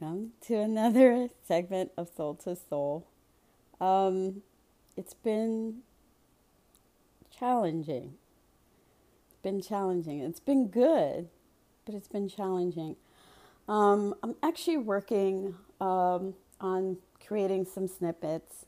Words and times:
welcome 0.00 0.30
to 0.40 0.54
another 0.56 1.28
segment 1.46 1.90
of 1.96 2.08
Soul 2.16 2.34
to 2.34 2.56
Soul. 2.56 3.06
Um, 3.80 4.42
it's 4.96 5.14
been 5.14 5.80
challenging. 7.36 8.14
It's 9.26 9.36
been 9.42 9.60
challenging. 9.60 10.20
It's 10.20 10.40
been 10.40 10.68
good, 10.68 11.28
but 11.84 11.94
it's 11.94 12.08
been 12.08 12.28
challenging. 12.28 12.96
Um, 13.68 14.14
I'm 14.22 14.34
actually 14.42 14.78
working 14.78 15.54
um, 15.80 16.34
on 16.60 16.98
creating 17.24 17.66
some 17.66 17.86
snippets 17.86 18.66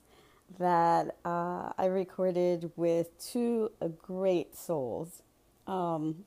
that 0.59 1.16
uh, 1.24 1.73
I 1.77 1.87
recorded 1.87 2.70
with 2.77 3.09
two 3.19 3.73
great 4.02 4.56
souls. 4.56 5.23
Um, 5.66 6.24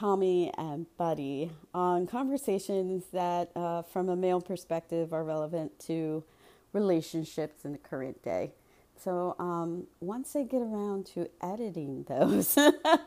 Tommy 0.00 0.50
and 0.56 0.86
Buddy 0.96 1.50
on 1.74 2.06
conversations 2.06 3.04
that, 3.12 3.50
uh, 3.54 3.82
from 3.82 4.08
a 4.08 4.16
male 4.16 4.40
perspective, 4.40 5.12
are 5.12 5.22
relevant 5.22 5.78
to 5.80 6.24
relationships 6.72 7.66
in 7.66 7.72
the 7.72 7.78
current 7.78 8.22
day. 8.22 8.52
So 8.96 9.36
um, 9.38 9.88
once 10.00 10.34
I 10.34 10.44
get 10.44 10.62
around 10.62 11.04
to 11.08 11.28
editing 11.42 12.06
those 12.08 12.56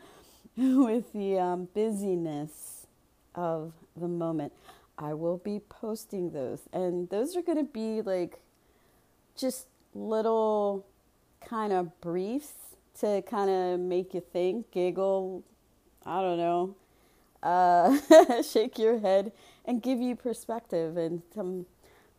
with 0.56 1.12
the 1.14 1.40
um, 1.40 1.68
busyness 1.74 2.86
of 3.34 3.74
the 3.98 4.08
moment, 4.08 4.54
I 4.96 5.16
will 5.16 5.40
be 5.40 5.62
posting 5.68 6.30
those. 6.30 6.60
And 6.72 7.10
those 7.10 7.36
are 7.36 7.42
going 7.42 7.58
to 7.58 7.64
be 7.64 8.04
like 8.04 8.40
just 9.36 9.66
little 9.96 10.86
kind 11.44 11.74
of 11.74 12.00
briefs 12.02 12.54
to 13.00 13.24
kind 13.24 13.50
of 13.50 13.80
make 13.80 14.14
you 14.14 14.22
think, 14.22 14.70
giggle, 14.70 15.44
I 16.06 16.22
don't 16.22 16.38
know, 16.38 16.76
uh, 17.44 18.42
shake 18.42 18.80
your 18.80 19.00
head, 19.00 19.32
and 19.66 19.82
give 19.82 20.00
you 20.00 20.16
perspective 20.16 20.98
and 20.98 21.22
some 21.36 21.66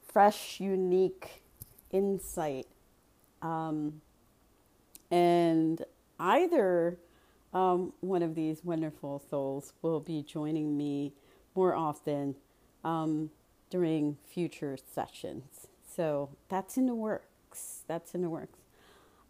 fresh, 0.07 0.61
unique 0.61 1.43
insight. 1.91 2.67
Um, 3.43 4.01
and 5.11 5.85
either 6.19 6.99
um, 7.53 7.93
one 8.01 8.23
of 8.23 8.35
these 8.35 8.65
wonderful 8.65 9.23
souls 9.31 9.73
will 9.83 10.01
be 10.01 10.23
joining 10.23 10.77
me 10.77 11.13
more 11.55 11.75
often 11.75 12.35
um, 12.85 13.31
during 13.71 14.17
future 14.27 14.77
sessions. 14.77 15.69
So 15.97 16.31
that's 16.49 16.77
in 16.77 16.87
the 16.87 16.95
works. 16.95 17.83
That's 17.87 18.15
in 18.15 18.23
the 18.23 18.31
works. 18.31 18.59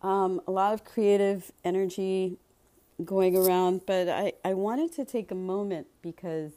Um, 0.02 0.40
a 0.46 0.50
lot 0.50 0.74
of 0.74 0.84
creative 0.84 1.52
energy 1.64 2.38
going 3.02 3.36
around, 3.36 3.82
but 3.86 4.08
I, 4.08 4.32
I 4.44 4.54
wanted 4.54 4.92
to 4.92 5.04
take 5.04 5.30
a 5.30 5.34
moment 5.34 5.86
because 6.02 6.52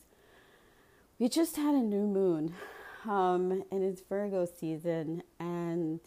we 1.17 1.29
just 1.29 1.55
had 1.55 1.73
a 1.73 1.81
new 1.81 2.05
moon 2.05 2.53
um, 3.07 3.63
and 3.71 3.83
it's 3.83 4.01
Virgo 4.01 4.45
season, 4.45 5.23
and 5.39 5.99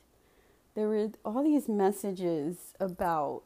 there 0.75 0.89
were 0.89 1.09
all 1.25 1.43
these 1.43 1.69
messages 1.69 2.75
about 2.79 3.43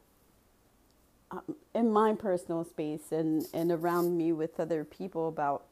um, 1.30 1.56
in 1.74 1.90
my 1.90 2.14
personal 2.14 2.64
space 2.64 3.12
and, 3.12 3.46
and 3.54 3.70
around 3.70 4.16
me 4.16 4.32
with 4.32 4.58
other 4.58 4.84
people 4.84 5.28
about 5.28 5.64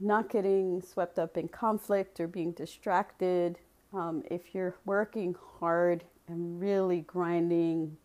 not 0.00 0.28
getting 0.28 0.82
swept 0.82 1.18
up 1.18 1.36
in 1.36 1.48
conflict 1.48 2.18
or 2.18 2.26
being 2.26 2.52
distracted. 2.52 3.58
Um, 3.92 4.24
if 4.30 4.54
you're 4.54 4.74
working 4.84 5.36
hard 5.60 6.04
and 6.26 6.60
really 6.60 7.02
grinding 7.02 7.96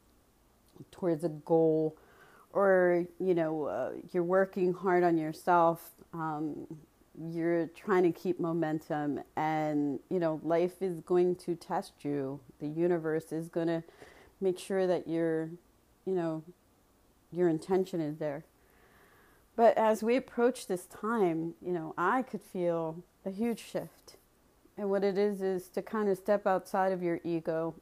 towards 0.92 1.24
a 1.24 1.30
goal, 1.30 1.98
or 2.52 3.06
you 3.20 3.34
know 3.34 3.66
uh, 3.66 3.92
you're 4.12 4.24
working 4.24 4.74
hard 4.74 5.04
on 5.04 5.18
yourself 5.18 5.92
um, 6.14 6.68
you're 7.32 7.68
trying 7.68 8.04
to 8.04 8.12
keep 8.12 8.40
momentum 8.40 9.20
and 9.36 10.00
you 10.10 10.20
know 10.20 10.40
life 10.44 10.82
is 10.82 11.02
going 11.02 11.36
to 11.36 11.56
test 11.56 11.94
you. 12.04 12.40
The 12.60 12.68
universe 12.68 13.32
is 13.32 13.50
going 13.50 13.68
to 13.68 13.84
make 14.40 14.58
sure 14.58 14.88
that 14.88 15.08
your 15.08 15.50
you 16.06 16.14
know 16.16 16.44
your 17.32 17.50
intention 17.50 18.00
is 18.00 18.18
there. 18.18 18.46
But 19.56 19.78
as 19.78 20.02
we 20.02 20.16
approach 20.16 20.68
this 20.68 20.86
time 20.86 21.56
you 21.62 21.74
know 21.74 21.94
i 21.98 22.22
could 22.22 22.42
feel 22.42 23.04
a 23.26 23.32
huge 23.32 23.60
shift. 23.60 24.16
And 24.78 24.90
what 24.90 25.04
it 25.04 25.18
is 25.18 25.42
is 25.42 25.68
to 25.70 25.82
kind 25.82 26.08
of 26.08 26.18
step 26.18 26.48
outside 26.48 26.94
of 26.94 27.04
your 27.04 27.20
ego 27.26 27.76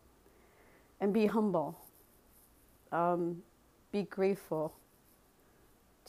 and 0.99 1.13
be 1.13 1.27
humble. 1.27 1.77
Um, 2.91 3.43
be 3.91 4.03
grateful, 4.03 4.73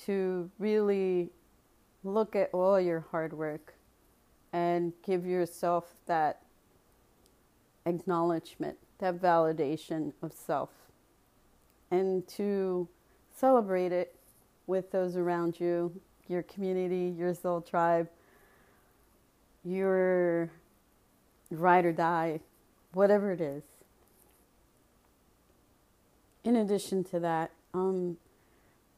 to 0.06 0.50
really 0.58 1.30
look 2.04 2.36
at 2.36 2.50
all 2.52 2.80
your 2.80 3.00
hard 3.10 3.32
work 3.32 3.74
and 4.52 4.92
give 5.04 5.26
yourself 5.26 5.94
that 6.06 6.42
acknowledgement, 7.86 8.78
that 8.98 9.20
validation 9.20 10.12
of 10.22 10.32
self, 10.32 10.70
and 11.90 12.26
to 12.28 12.88
celebrate 13.34 13.92
it 13.92 14.14
with 14.66 14.90
those 14.90 15.16
around 15.16 15.58
you, 15.58 15.92
your 16.28 16.42
community, 16.42 17.14
your 17.16 17.34
soul 17.34 17.60
tribe, 17.60 18.08
your 19.64 20.50
ride 21.50 21.84
or 21.84 21.92
die, 21.92 22.40
whatever 22.92 23.32
it 23.32 23.40
is. 23.40 23.62
In 26.44 26.56
addition 26.56 27.04
to 27.04 27.20
that, 27.20 27.50
um, 27.74 28.16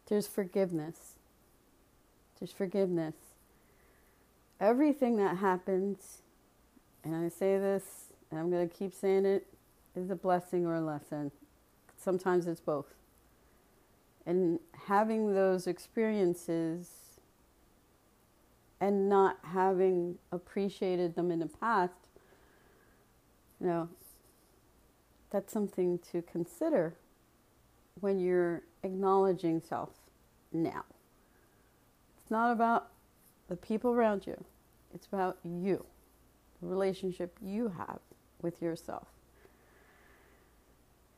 there's 0.08 0.26
forgiveness. 0.26 1.14
There's 2.38 2.53
forgiveness. 2.53 3.14
Everything 4.60 5.16
that 5.16 5.38
happens, 5.38 6.22
and 7.04 7.14
I 7.14 7.28
say 7.28 7.59
this, 7.59 8.12
and 8.30 8.38
I'm 8.38 8.50
going 8.50 8.69
to 8.69 8.75
keep 8.75 8.94
saying 8.94 9.25
it, 9.25 9.47
is 9.97 10.10
a 10.10 10.16
blessing 10.16 10.66
or 10.66 10.76
a 10.76 10.80
lesson. 10.80 11.30
Sometimes 11.97 12.47
it's 12.47 12.60
both. 12.60 12.94
And 14.26 14.60
having 14.86 15.34
those 15.34 15.66
experiences 15.66 16.88
and 18.80 19.09
not 19.09 19.38
having 19.42 20.16
appreciated 20.32 21.14
them 21.14 21.30
in 21.30 21.41
the 21.41 21.47
past, 21.47 21.92
you 23.60 23.66
know, 23.66 23.88
that's 25.30 25.53
something 25.53 25.98
to 26.10 26.22
consider 26.22 26.94
when 28.01 28.21
you're 28.21 28.62
acknowledging 28.83 29.61
self 29.61 29.91
now. 30.53 30.84
It's 32.21 32.31
not 32.31 32.53
about 32.53 32.89
the 33.49 33.56
people 33.56 33.93
around 33.93 34.27
you, 34.27 34.45
it's 34.95 35.06
about 35.06 35.39
you, 35.45 35.84
the 36.61 36.69
relationship 36.69 37.37
you 37.43 37.73
have 37.77 37.99
with 38.41 38.62
yourself. 38.62 39.09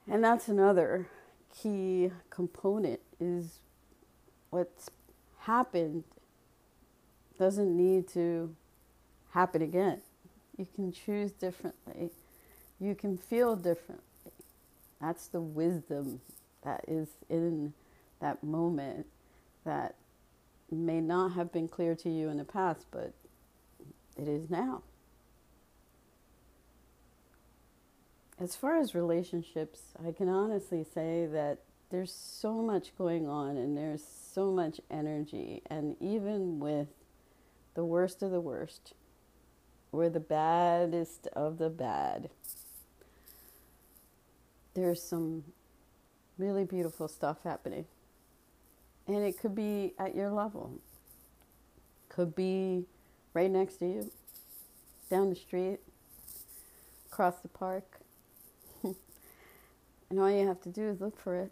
And 0.09 0.25
that's 0.25 0.49
another 0.49 1.09
key 1.63 2.11
component 2.31 3.01
is 3.21 3.61
what's 4.51 4.91
happened 5.41 6.05
doesn't 7.39 7.77
need 7.77 8.09
to 8.09 8.55
happen 9.31 9.63
again. 9.63 10.01
You 10.57 10.67
can 10.75 10.93
choose 10.93 11.33
differently. 11.33 12.11
You 12.79 12.95
can 12.95 13.17
feel 13.17 13.57
differently. 13.57 14.33
That's 15.01 15.27
the 15.27 15.41
wisdom 15.41 16.21
that 16.65 16.85
is 16.87 17.09
in 17.29 17.73
that 18.21 18.43
moment 18.43 19.07
that 19.65 19.95
may 20.71 21.01
not 21.01 21.33
have 21.33 21.53
been 21.53 21.69
clear 21.69 21.95
to 21.95 22.09
you 22.09 22.29
in 22.29 22.39
the 22.39 22.45
past, 22.45 22.87
but 22.91 23.13
it 24.17 24.29
is 24.29 24.49
now. 24.49 24.83
As 28.41 28.57
far 28.57 28.79
as 28.79 28.95
relationships, 28.95 29.81
I 30.05 30.13
can 30.13 30.29
honestly 30.29 30.85
say 30.95 31.27
that 31.27 31.59
there's 31.91 32.13
so 32.13 32.55
much 32.55 32.97
going 32.97 33.29
on 33.29 33.57
and 33.57 33.77
there's 33.77 34.03
so 34.03 34.51
much 34.51 34.81
energy, 34.91 35.63
and 35.67 35.97
even 36.01 36.59
with 36.59 36.89
the 37.75 37.85
worst 37.85 38.23
of 38.23 38.31
the 38.31 38.41
worst, 38.41 38.95
or 39.93 40.09
the 40.09 40.21
baddest 40.21 41.27
of 41.35 41.59
the 41.59 41.69
bad, 41.69 42.31
there's 44.75 45.03
some 45.03 45.45
really 46.39 46.65
beautiful 46.65 47.09
stuff 47.09 47.39
happening. 47.45 47.87
And 49.07 49.19
it 49.19 49.39
could 49.39 49.55
be 49.55 49.95
at 49.99 50.15
your 50.15 50.31
level, 50.31 50.79
could 52.09 52.35
be 52.35 52.85
right 53.35 53.51
next 53.51 53.77
to 53.77 53.87
you, 53.87 54.11
down 55.11 55.31
the 55.31 55.37
street, 55.37 55.79
across 57.11 57.37
the 57.41 57.49
park. 57.49 58.01
and 58.85 60.21
all 60.21 60.31
you 60.31 60.47
have 60.47 60.61
to 60.63 60.69
do 60.69 60.89
is 60.89 61.01
look 61.01 61.19
for 61.19 61.37
it. 61.37 61.51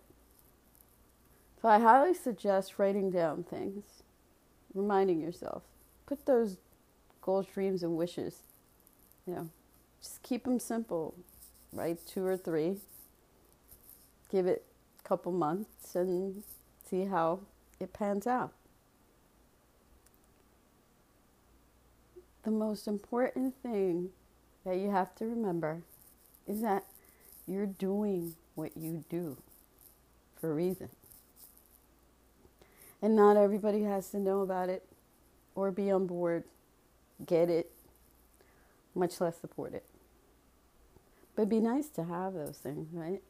So 1.61 1.69
I 1.69 1.79
highly 1.79 2.15
suggest 2.15 2.79
writing 2.79 3.11
down 3.11 3.45
things, 3.45 3.85
reminding 4.73 5.21
yourself. 5.21 5.63
Put 6.07 6.25
those 6.25 6.57
goals, 7.21 7.47
dreams, 7.47 7.83
and 7.83 7.97
wishes, 7.97 8.43
you 9.27 9.35
know, 9.35 9.51
just 10.01 10.23
keep 10.23 10.45
them 10.45 10.59
simple. 10.59 11.15
Write 11.73 11.99
two 12.07 12.25
or 12.25 12.37
three. 12.37 12.79
Give 14.31 14.47
it 14.47 14.65
couple 15.11 15.33
months 15.33 15.95
and 15.97 16.45
see 16.89 17.05
how 17.05 17.41
it 17.81 17.93
pans 17.93 18.27
out. 18.27 18.53
the 22.43 22.51
most 22.51 22.87
important 22.87 23.55
thing 23.63 24.11
that 24.65 24.77
you 24.77 24.91
have 24.91 25.15
to 25.17 25.25
remember 25.27 25.83
is 26.47 26.63
that 26.63 26.85
you're 27.47 27.67
doing 27.67 28.35
what 28.55 28.77
you 28.77 29.05
do 29.09 29.37
for 30.41 30.51
a 30.51 30.55
reason. 30.55 30.89
And 33.03 33.17
not 33.17 33.37
everybody 33.37 33.83
has 33.83 34.11
to 34.11 34.19
know 34.19 34.41
about 34.41 34.69
it 34.69 34.85
or 35.55 35.71
be 35.71 35.91
on 35.91 36.07
board, 36.07 36.45
get 37.27 37.49
it, 37.49 37.71
much 38.95 39.21
less 39.21 39.39
support 39.39 39.75
it. 39.75 39.85
But 41.35 41.49
be 41.49 41.61
nice 41.61 41.89
to 41.91 42.05
have 42.05 42.35
those 42.35 42.59
things, 42.59 42.89
right? 42.93 43.23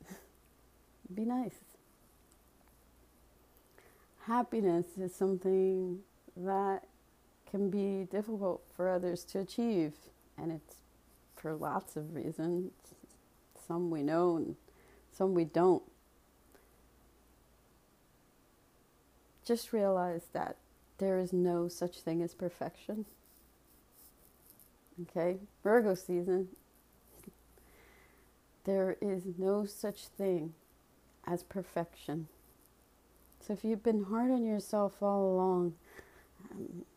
be 1.15 1.25
nice. 1.25 1.70
Happiness 4.31 4.87
is 4.97 5.13
something 5.13 5.99
that 6.37 6.85
can 7.51 7.69
be 7.69 8.07
difficult 8.13 8.63
for 8.77 8.89
others 8.89 9.25
to 9.25 9.41
achieve, 9.41 9.93
and 10.39 10.53
it's 10.53 10.77
for 11.35 11.53
lots 11.57 11.97
of 11.97 12.15
reasons. 12.15 12.71
Some 13.67 13.91
we 13.91 14.05
know 14.05 14.37
and 14.37 14.55
some 15.11 15.35
we 15.35 15.43
don't. 15.43 15.83
Just 19.45 19.73
realize 19.73 20.29
that 20.33 20.59
there 20.99 21.19
is 21.19 21.33
no 21.33 21.67
such 21.67 21.99
thing 21.99 22.23
as 22.23 22.33
perfection. 22.33 23.07
Okay? 25.03 25.39
Virgo 25.65 25.97
season. 25.97 26.51
There 28.63 28.97
is 29.01 29.25
no 29.37 29.67
such 29.67 30.07
thing 30.07 30.55
as 31.27 31.43
perfection. 31.43 32.29
If 33.51 33.65
you've 33.65 33.83
been 33.83 34.05
hard 34.05 34.31
on 34.31 34.45
yourself 34.45 35.03
all 35.03 35.35
along, 35.35 35.75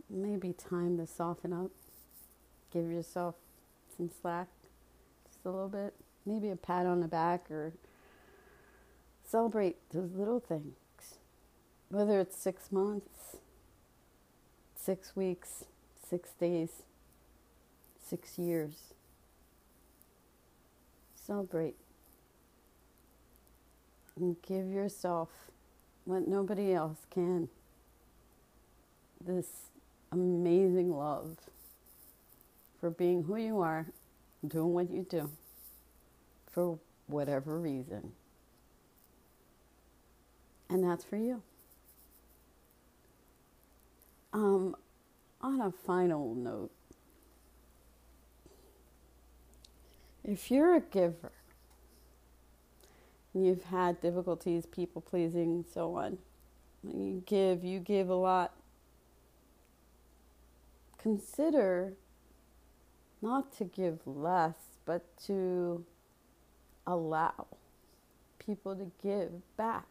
maybe 0.07 0.53
time 0.53 0.97
to 0.97 1.07
soften 1.07 1.51
up. 1.51 1.71
Give 2.71 2.91
yourself 2.91 3.33
some 3.97 4.11
slack, 4.21 4.49
just 5.25 5.39
a 5.45 5.49
little 5.49 5.67
bit. 5.67 5.95
Maybe 6.27 6.51
a 6.51 6.55
pat 6.55 6.85
on 6.85 6.99
the 6.99 7.07
back 7.07 7.49
or 7.49 7.73
celebrate 9.27 9.77
those 9.91 10.11
little 10.13 10.39
things. 10.39 10.75
Whether 11.89 12.19
it's 12.19 12.37
six 12.37 12.71
months, 12.71 13.37
six 14.75 15.15
weeks, 15.15 15.65
six 16.07 16.33
days, 16.33 16.83
six 17.99 18.37
years. 18.37 18.93
Celebrate. 21.15 21.77
And 24.15 24.35
give 24.43 24.67
yourself 24.67 25.29
what 26.05 26.27
nobody 26.27 26.73
else 26.73 26.97
can 27.09 27.49
this 29.25 29.47
amazing 30.11 30.91
love 30.91 31.37
for 32.79 32.89
being 32.89 33.23
who 33.23 33.37
you 33.37 33.61
are, 33.61 33.87
doing 34.45 34.73
what 34.73 34.91
you 34.91 35.05
do 35.09 35.29
for 36.51 36.77
whatever 37.07 37.59
reason. 37.59 38.11
And 40.69 40.83
that's 40.83 41.03
for 41.03 41.17
you. 41.17 41.41
Um, 44.33 44.75
on 45.41 45.61
a 45.61 45.71
final 45.71 46.33
note, 46.33 46.71
if 50.23 50.49
you're 50.49 50.75
a 50.75 50.81
giver, 50.81 51.31
you've 53.33 53.63
had 53.65 53.99
difficulties 54.01 54.65
people 54.65 55.01
pleasing, 55.01 55.65
so 55.73 55.95
on, 55.95 56.17
you 56.83 57.23
give, 57.25 57.63
you 57.63 57.79
give 57.79 58.09
a 58.09 58.15
lot, 58.15 58.53
consider 60.97 61.93
not 63.21 63.51
to 63.57 63.63
give 63.63 63.99
less, 64.05 64.55
but 64.85 65.17
to 65.25 65.85
allow 66.85 67.47
people 68.45 68.75
to 68.75 68.91
give 69.01 69.31
back. 69.55 69.85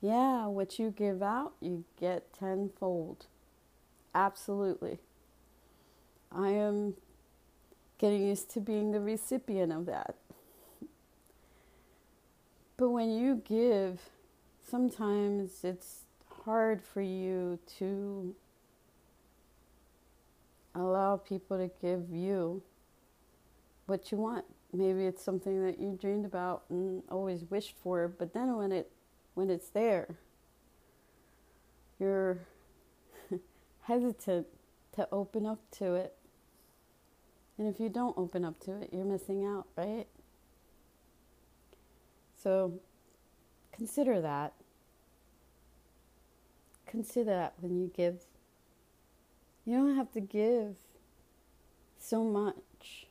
Yeah, 0.00 0.46
what 0.46 0.78
you 0.78 0.90
give 0.90 1.22
out, 1.22 1.54
you 1.60 1.84
get 1.98 2.32
tenfold. 2.34 3.26
Absolutely. 4.14 4.98
I 6.30 6.48
am 6.50 6.94
getting 7.96 8.26
used 8.26 8.50
to 8.50 8.60
being 8.60 8.90
the 8.90 9.00
recipient 9.00 9.72
of 9.72 9.86
that. 9.86 10.16
But 12.76 12.90
when 12.90 13.10
you 13.10 13.42
give, 13.44 14.00
sometimes 14.68 15.62
it's 15.62 16.04
hard 16.44 16.82
for 16.82 17.00
you 17.00 17.58
to 17.78 18.34
allow 20.74 21.16
people 21.16 21.56
to 21.56 21.70
give 21.80 22.10
you 22.10 22.62
what 23.86 24.10
you 24.10 24.18
want. 24.18 24.44
Maybe 24.72 25.04
it's 25.04 25.22
something 25.22 25.64
that 25.64 25.78
you 25.78 25.96
dreamed 26.00 26.24
about 26.24 26.64
and 26.68 27.02
always 27.10 27.44
wished 27.48 27.76
for, 27.80 28.08
but 28.08 28.34
then 28.34 28.56
when 28.56 28.72
it 28.72 28.90
when 29.34 29.50
it's 29.50 29.68
there, 29.68 30.16
you're 31.98 32.38
hesitant 33.82 34.46
to 34.94 35.08
open 35.12 35.46
up 35.46 35.58
to 35.78 35.94
it. 35.94 36.14
And 37.56 37.68
if 37.72 37.78
you 37.78 37.88
don't 37.88 38.16
open 38.18 38.44
up 38.44 38.58
to 38.60 38.72
it, 38.80 38.90
you're 38.92 39.04
missing 39.04 39.44
out, 39.44 39.66
right? 39.76 40.06
So 42.44 42.74
consider 43.72 44.20
that. 44.20 44.52
Consider 46.86 47.30
that 47.30 47.54
when 47.60 47.80
you 47.80 47.90
give 47.96 48.20
you 49.64 49.78
don't 49.78 49.96
have 49.96 50.12
to 50.12 50.20
give 50.20 50.76
so 51.98 52.22
much. 52.22 53.06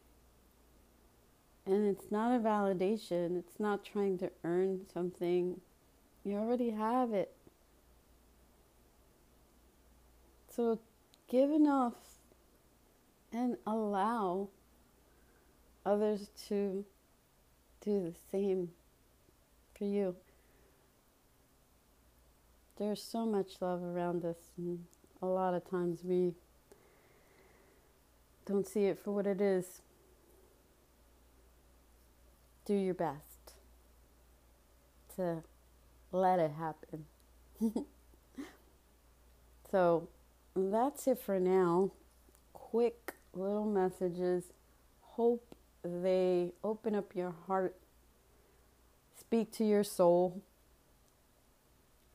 And 1.65 1.87
it's 1.87 2.11
not 2.11 2.35
a 2.35 2.39
validation, 2.39 3.39
it's 3.39 3.59
not 3.59 3.83
trying 3.83 4.19
to 4.19 4.31
earn 4.43 4.81
something. 4.93 5.59
You 6.23 6.35
already 6.35 6.69
have 6.69 7.11
it. 7.11 7.33
So 10.55 10.79
give 11.27 11.49
enough 11.49 11.95
and 13.31 13.57
allow 13.65 14.49
others 15.85 16.29
to 16.49 16.85
do 17.81 17.99
the 18.01 18.13
same 18.31 18.69
for 19.83 19.89
you. 19.89 20.15
There's 22.77 23.03
so 23.03 23.25
much 23.25 23.55
love 23.59 23.83
around 23.83 24.23
us, 24.23 24.37
and 24.57 24.85
a 25.21 25.25
lot 25.25 25.53
of 25.53 25.69
times 25.69 25.99
we 26.03 26.33
don't 28.45 28.65
see 28.65 28.85
it 28.85 28.97
for 29.03 29.11
what 29.11 29.27
it 29.27 29.41
is. 29.41 29.81
Do 32.65 32.73
your 32.73 32.93
best 32.93 33.55
to 35.17 35.43
let 36.13 36.39
it 36.39 36.51
happen. 36.51 37.05
so 39.69 40.07
that's 40.55 41.07
it 41.07 41.19
for 41.19 41.41
now. 41.41 41.91
Quick 42.53 43.13
little 43.33 43.65
messages. 43.65 44.45
Hope 45.01 45.55
they 45.83 46.53
open 46.63 46.95
up 46.95 47.13
your 47.15 47.35
heart, 47.47 47.75
speak 49.33 49.51
to 49.51 49.63
your 49.63 49.83
soul, 49.83 50.43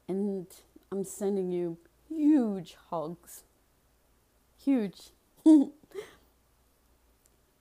and 0.06 0.46
I'm 0.92 1.02
sending 1.02 1.50
you 1.50 1.76
huge 2.08 2.76
hugs. 2.90 3.42
Huge. 4.56 5.10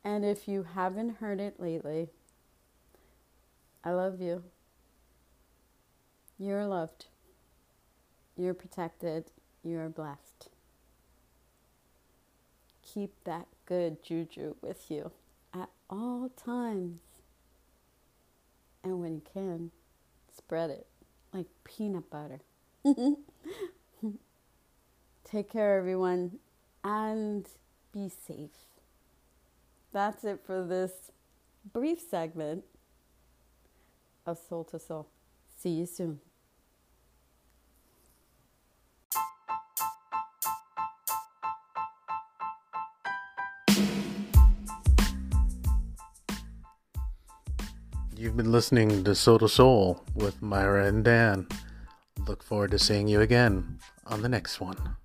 And 0.03 0.23
if 0.23 0.47
you 0.47 0.63
haven't 0.73 1.17
heard 1.17 1.41
it 1.41 1.59
lately, 1.59 2.07
I 3.83 3.91
love 3.91 4.21
you. 4.21 4.43
You're 6.39 6.65
loved. 6.65 7.07
You're 8.37 8.53
protected. 8.53 9.31
You're 9.63 9.89
blessed. 9.89 10.47
Keep 12.83 13.11
that 13.25 13.47
good 13.65 14.01
juju 14.01 14.55
with 14.61 14.89
you 14.89 15.11
at 15.53 15.69
all 15.89 16.29
times. 16.37 17.06
And 18.87 19.01
when 19.01 19.15
you 19.15 19.21
can, 19.33 19.71
spread 20.35 20.69
it 20.69 20.87
like 21.33 21.47
peanut 21.63 22.09
butter. 22.09 22.41
Take 25.23 25.51
care, 25.51 25.77
everyone, 25.77 26.39
and 26.83 27.47
be 27.91 28.09
safe 28.09 28.67
that's 29.97 30.23
it 30.23 30.39
for 30.45 30.63
this 30.63 30.91
brief 31.73 31.99
segment 31.99 32.63
of 34.25 34.37
Soul 34.37 34.63
to 34.65 34.79
Soul. 34.79 35.07
See 35.57 35.71
you 35.71 35.85
soon. 35.87 36.19
You've 48.19 48.35
been 48.35 48.51
listening 48.51 49.03
to 49.03 49.13
Soul 49.13 49.47
Soul 49.47 50.03
with 50.15 50.41
Myra 50.41 50.87
and 50.87 51.05
Dan. 51.05 51.47
Look 52.27 52.41
forward 52.41 52.71
to 52.71 52.79
seeing 52.79 53.07
you 53.07 53.21
again 53.21 53.77
on 54.07 54.23
the 54.23 54.27
next 54.27 54.59
one. 54.59 54.95